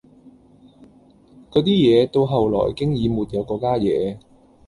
[1.51, 4.17] 嗰啲嘢到後來經已沒有嗰家野